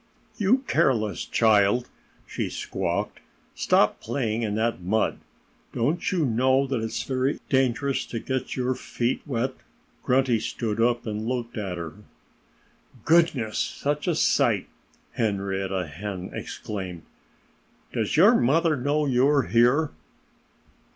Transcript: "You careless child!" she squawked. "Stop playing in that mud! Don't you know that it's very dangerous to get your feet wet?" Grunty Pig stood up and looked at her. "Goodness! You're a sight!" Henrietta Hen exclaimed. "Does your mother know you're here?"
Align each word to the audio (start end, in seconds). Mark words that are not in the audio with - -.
"You 0.39 0.63
careless 0.67 1.25
child!" 1.25 1.87
she 2.25 2.49
squawked. 2.49 3.19
"Stop 3.53 3.99
playing 4.01 4.41
in 4.41 4.55
that 4.55 4.81
mud! 4.81 5.19
Don't 5.73 6.11
you 6.11 6.25
know 6.25 6.65
that 6.65 6.81
it's 6.81 7.03
very 7.03 7.39
dangerous 7.49 8.03
to 8.07 8.17
get 8.17 8.55
your 8.55 8.73
feet 8.73 9.21
wet?" 9.27 9.53
Grunty 10.01 10.37
Pig 10.37 10.41
stood 10.41 10.81
up 10.81 11.05
and 11.05 11.27
looked 11.27 11.55
at 11.55 11.77
her. 11.77 11.97
"Goodness! 13.05 13.79
You're 13.85 13.95
a 14.07 14.15
sight!" 14.15 14.65
Henrietta 15.11 15.85
Hen 15.85 16.31
exclaimed. 16.33 17.03
"Does 17.93 18.17
your 18.17 18.33
mother 18.35 18.75
know 18.75 19.05
you're 19.05 19.43
here?" 19.43 19.91